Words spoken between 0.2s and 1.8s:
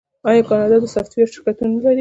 آیا کاناډا د سافټویر شرکتونه